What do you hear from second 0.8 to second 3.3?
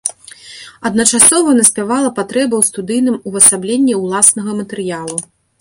Адначасова наспявала патрэба ў студыйным